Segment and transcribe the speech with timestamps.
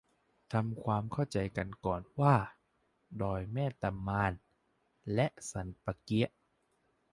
[0.53, 2.35] ทำความเข้าใจกันก่อนว่า
[3.21, 4.31] ดอยแม่ตะมาน
[5.13, 6.29] และ สันป่าเกี๊ยะ